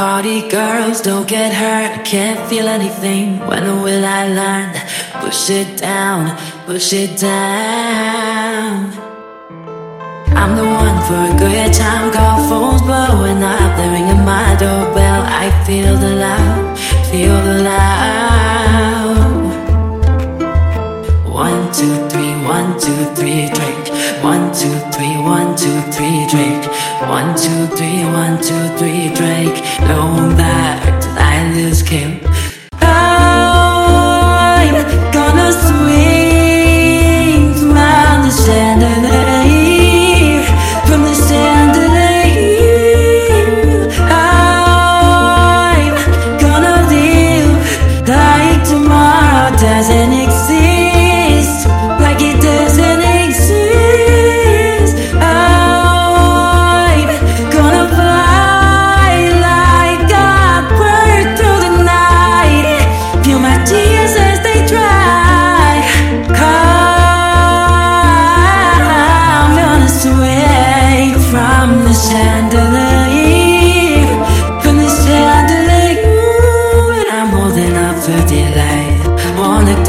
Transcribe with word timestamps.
Party 0.00 0.48
girls 0.48 1.02
don't 1.02 1.28
get 1.28 1.52
hurt, 1.52 2.00
I 2.00 2.02
can't 2.02 2.40
feel 2.48 2.66
anything. 2.68 3.38
When 3.40 3.82
will 3.82 4.02
I 4.02 4.28
learn? 4.28 4.72
Push 5.20 5.50
it 5.50 5.76
down, 5.76 6.38
push 6.64 6.94
it 6.94 7.18
down. 7.20 8.94
I'm 10.40 10.56
the 10.56 10.64
one 10.64 10.98
for 11.04 11.20
a 11.28 11.34
good 11.38 11.74
time, 11.74 12.10
call 12.14 12.48
phones 12.48 12.80
blowing 12.80 13.42
up, 13.42 13.76
they're 13.76 13.92
ringing 13.92 14.24
my 14.24 14.56
doorbell. 14.58 15.22
I 15.42 15.50
feel 15.66 15.94
the 15.98 16.14
love, 16.24 16.78
feel 17.10 17.36
the 17.48 17.56
love. 17.68 19.20
One, 21.28 21.70
two, 21.74 22.08
three, 22.08 22.34
one, 22.46 22.80
two, 22.80 23.04
three, 23.14 23.50
drink. 23.50 23.79
Two, 27.40 27.66
three, 27.74 28.04
one, 28.04 28.36
two, 28.36 28.68
three, 28.76 29.08
Drake. 29.14 29.56
Going 29.88 30.36
back 30.36 30.82
I 31.16 31.50
lose 31.54 31.82
count. 31.82 32.22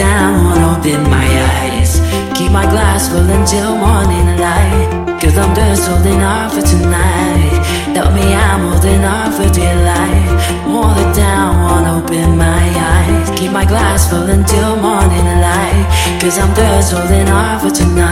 Down, 0.00 0.56
open 0.72 1.02
my 1.10 1.28
eyes. 1.60 2.00
Keep 2.36 2.52
my 2.52 2.64
glass 2.72 3.08
full 3.10 3.28
until 3.38 3.76
morning 3.76 4.28
light. 4.40 4.88
Cause 5.20 5.36
I'm 5.36 5.52
just 5.54 5.84
holding 5.88 6.22
on 6.22 6.48
for 6.48 6.64
tonight. 6.64 7.60
Help 7.96 8.14
me, 8.16 8.26
I'm 8.32 8.62
holding 8.68 9.04
on 9.04 9.28
for 9.36 9.48
delight. 9.52 10.30
Won't 10.64 10.96
look 10.96 11.12
down, 11.14 11.82
open 11.96 12.38
my 12.38 12.64
eyes. 12.96 13.28
Keep 13.38 13.52
my 13.52 13.66
glass 13.66 14.08
full 14.08 14.28
until 14.38 14.76
morning 14.88 15.28
light. 15.46 15.84
Cause 16.20 16.38
I'm 16.38 16.52
just 16.56 16.92
holding 16.94 17.28
on 17.28 17.60
for 17.60 17.70
tonight, 17.70 18.09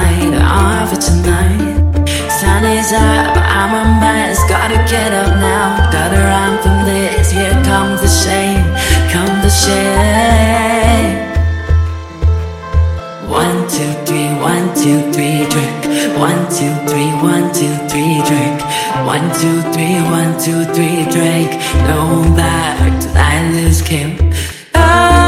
One, 13.39 13.69
two, 13.69 13.93
three, 14.05 14.35
one, 14.43 14.75
two, 14.75 14.99
three, 15.13 15.47
drink. 15.47 15.85
One, 16.19 16.43
two, 16.51 16.75
three, 16.91 17.13
one, 17.23 17.55
two, 17.55 17.73
three, 17.87 18.21
drink. 18.27 18.61
One, 19.07 19.31
two, 19.39 19.63
three, 19.71 20.03
one, 20.11 20.33
two, 20.43 20.65
three, 20.75 21.05
drink. 21.15 21.53
Going 21.87 22.35
back 22.35 23.01
till 23.01 23.53
lose 23.55 23.81
count. 23.81 25.28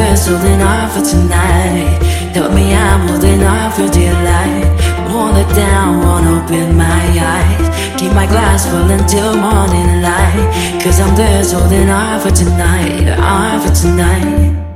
I'm 0.00 0.16
holding 0.16 0.62
on 0.62 0.88
for 0.90 1.02
tonight. 1.02 2.02
Help 2.32 2.52
me, 2.54 2.74
I'm 2.74 3.06
holding 3.06 3.42
on 3.42 3.70
for 3.72 3.86
dear 3.92 4.14
life. 4.24 4.68
Won't 5.12 5.34
look 5.34 5.54
down, 5.54 6.00
won't 6.00 6.26
open 6.26 6.76
my 6.76 7.04
eyes. 7.20 8.00
Keep 8.00 8.12
my 8.14 8.26
glass 8.26 8.66
full 8.66 8.90
until 8.90 9.36
morning 9.36 10.00
light. 10.00 10.80
Cause 10.82 11.00
I'm 11.00 11.14
just 11.14 11.52
holding 11.52 11.90
on 11.90 12.20
for 12.20 12.30
tonight, 12.30 13.08
on 13.18 13.60
for 13.60 13.74
tonight. 13.74 14.69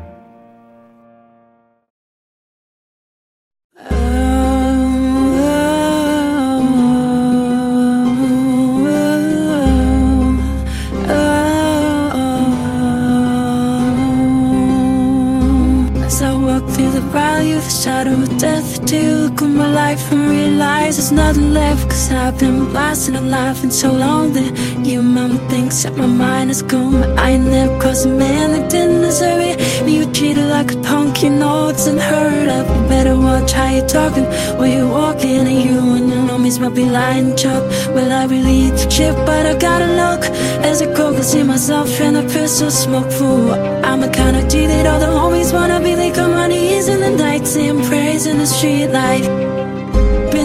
And 20.15 20.31
realize 20.31 20.97
there's 20.97 21.13
nothing 21.13 21.53
left. 21.53 21.91
Cause 21.91 22.13
I've 22.13 22.39
been 22.39 22.71
blasting 22.71 23.17
alive 23.17 23.59
for 23.59 23.71
so 23.71 23.93
long 23.93 24.33
that 24.33 24.51
you 24.87 25.03
mama 25.03 25.39
thinks 25.51 25.83
that 25.83 25.97
my 25.97 26.07
mind 26.07 26.51
is 26.51 26.63
gone. 26.63 27.01
But 27.01 27.19
I 27.19 27.31
ain't 27.31 27.47
never 27.47 27.79
crossed 27.81 28.07
a 28.07 28.09
man 28.09 28.53
that 28.53 28.71
didn't 28.71 29.01
deserve 29.03 29.41
it. 29.41 29.57
You 29.89 30.11
treated 30.13 30.49
like 30.49 30.73
a 30.73 30.77
punk, 30.89 31.23
you 31.23 31.31
know 31.31 31.69
it's 31.69 31.87
unheard 31.87 32.49
of. 32.49 32.65
You 32.75 32.89
better 32.89 33.17
watch 33.17 33.53
how 33.53 33.71
you're 33.71 33.87
talking 33.87 34.25
while 34.59 34.67
you're 34.67 34.89
walking. 34.89 35.47
And 35.51 35.63
you 35.67 35.79
and 35.97 36.09
your 36.09 36.25
homies 36.29 36.61
might 36.61 36.75
be 36.75 36.85
lying 36.85 37.37
chop 37.37 37.63
Well, 37.95 38.11
I 38.13 38.25
really 38.27 38.69
eat 38.69 38.91
chip, 38.91 39.17
but 39.29 39.47
I 39.47 39.55
gotta 39.59 39.91
look 40.03 40.23
as 40.65 40.81
I 40.81 40.87
go, 40.87 41.13
can 41.13 41.23
see 41.23 41.43
myself 41.43 42.01
in 42.01 42.15
the 42.15 42.23
pistol 42.23 42.71
smoke 42.71 43.11
fool. 43.13 43.53
I'm 43.85 44.03
a 44.03 44.11
kind 44.11 44.37
of 44.37 44.49
G 44.49 44.67
that 44.67 44.87
all 44.87 44.99
the 44.99 45.07
homies 45.07 45.53
wanna 45.53 45.79
be. 45.81 45.95
They 45.95 46.11
come 46.11 46.33
on 46.33 46.51
ease 46.51 46.89
in 46.89 47.01
the 47.01 47.11
night, 47.11 47.47
saying 47.47 47.85
praise 47.85 48.27
in 48.27 48.39
the 48.39 48.47
street 48.47 48.89
light. 48.89 49.84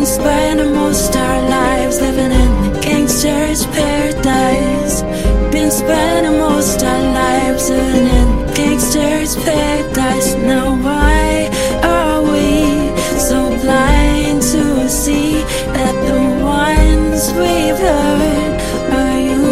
Spending 0.10 0.74
most 0.74 1.16
our 1.16 1.50
lives 1.50 2.02
living 2.02 2.32
in 2.32 2.52
the 2.64 2.80
gangsta's 2.80 3.64
paradise. 3.68 5.04
Been 5.52 5.70
spending 5.70 6.40
most 6.40 6.82
our 6.84 7.04
lives 7.14 7.70
living 7.70 8.08
in 8.20 8.28
the 8.40 8.54
gangsta's 8.54 9.36
paradise. 9.36 10.34
Now 10.34 10.76
why 10.84 11.50
are 11.84 12.24
we 12.24 12.90
so 13.20 13.50
blind 13.62 14.42
to 14.54 14.90
see 14.90 15.44
that 15.78 15.96
the 16.10 16.20
ones 16.44 17.32
we've 17.34 17.78
hurt 17.78 18.56
are 19.00 19.20
you 19.30 19.46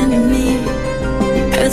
and 0.00 0.30
me? 0.30 0.48
A 1.60 1.70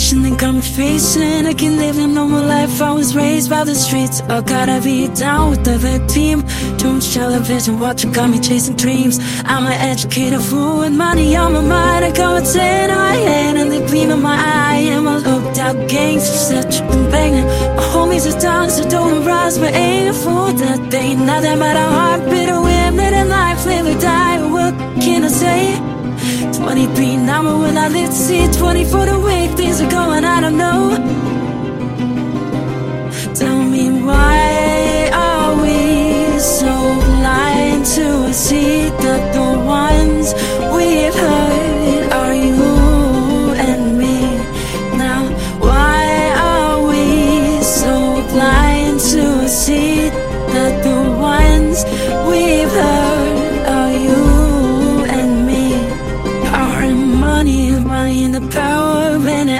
situation 0.00 0.22
that 0.22 0.42
I'm 0.42 0.60
facing 0.62 1.46
I 1.46 1.52
can 1.52 1.76
live 1.76 1.98
a 1.98 2.06
normal 2.06 2.44
life. 2.44 2.80
I 2.80 2.92
was 2.92 3.14
raised 3.14 3.50
by 3.50 3.64
the 3.64 3.74
streets. 3.74 4.22
I 4.22 4.40
gotta 4.40 4.80
be 4.82 5.08
down 5.08 5.50
with 5.50 5.64
the 5.64 5.76
vet 5.76 6.08
team. 6.08 6.42
Don't 6.78 7.02
television 7.02 7.78
watching 7.78 8.12
got 8.12 8.30
me 8.30 8.38
chasing 8.40 8.76
dreams. 8.76 9.18
I'm 9.44 9.66
an 9.66 9.78
educated 9.92 10.40
fool 10.40 10.78
with 10.80 10.92
money 10.92 11.36
on 11.36 11.52
my 11.52 11.60
mind. 11.60 12.04
I 12.04 12.12
go 12.12 12.36
and 12.36 12.46
say 12.46 12.86
I 12.90 13.16
ain't 13.16 13.58
and 13.58 13.70
the 13.70 13.80
gleam 13.88 14.10
in 14.10 14.22
my 14.22 14.36
eye. 14.36 14.88
I'm 14.96 15.06
a 15.06 15.18
looked 15.18 15.58
out 15.58 15.76
gangster 15.88 16.38
such 16.52 16.80
a 16.80 16.96
banging 17.12 17.46
My 17.76 17.84
homies 17.92 18.24
are 18.30 18.40
down 18.40 18.70
so 18.70 18.88
don't 18.88 19.24
rise 19.24 19.58
But 19.58 19.74
ain't 19.74 20.08
a 20.08 20.14
fool 20.14 20.52
that 20.62 20.90
they 20.90 21.14
Nothing 21.14 21.58
but 21.58 21.76
a 21.76 21.86
heart 21.96 22.22
bitter 22.30 22.60
women 22.60 23.12
in 23.20 23.28
life 23.28 23.66
live 23.66 23.86
or 23.86 24.00
die. 24.00 24.36
What 24.50 24.74
can 25.02 25.24
I 25.24 25.28
say? 25.28 25.89
23 26.60 27.16
now, 27.16 27.42
but 27.42 27.56
will 27.56 27.78
I 27.78 27.88
live 27.88 28.12
see 28.12 28.46
24 28.46 29.06
the 29.06 29.18
way 29.18 29.48
things 29.56 29.80
are 29.80 29.90
going? 29.90 30.24
I 30.24 30.40
don't 30.42 30.58
know. 30.58 31.39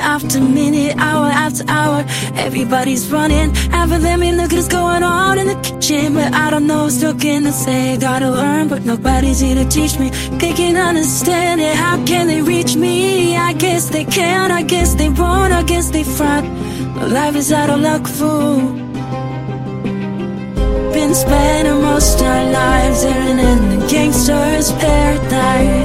After 0.00 0.41
minute, 0.41 0.97
hour 0.97 1.26
after 1.26 1.64
hour. 1.69 2.05
Everybody's 2.35 3.11
running, 3.12 3.50
of 3.73 4.02
them 4.02 4.23
in 4.23 4.37
look 4.37 4.52
at 4.52 4.56
what's 4.56 4.69
going 4.69 5.02
on 5.02 5.38
in 5.38 5.47
the 5.47 5.56
kitchen. 5.56 6.14
But 6.14 6.35
I 6.35 6.50
don't 6.50 6.67
know, 6.67 6.88
still 6.88 7.14
can 7.14 7.47
I 7.47 7.50
say, 7.50 7.97
gotta 7.99 8.31
learn, 8.31 8.69
but 8.69 8.85
nobody's 8.85 9.41
here 9.41 9.55
to 9.55 9.69
teach 9.69 9.99
me. 9.99 10.11
They 10.38 10.52
can't 10.52 10.79
understand 10.79 11.61
it, 11.61 11.76
how 11.76 12.05
can 12.05 12.26
they 12.29 12.43
reach 12.43 12.76
me? 12.76 13.37
I 13.37 13.52
guess 13.52 13.91
they 13.91 14.05
can, 14.05 14.50
I 14.50 14.62
guess 14.62 14.94
they 14.94 15.11
won't, 15.11 15.52
I 15.52 15.62
guess 15.62 15.91
they 15.91 16.05
front. 16.05 16.49
But 16.94 17.11
life 17.11 17.37
is 17.37 17.52
out 17.52 17.70
of 17.70 17.81
luck, 17.81 18.06
fool. 18.06 18.58
Been 20.93 21.14
spending 21.14 21.82
most 21.82 22.20
our 22.23 22.44
lives 22.50 23.05
in 23.05 23.37
the 23.37 23.87
gangsta's 23.87 24.73
paradise. 24.73 25.79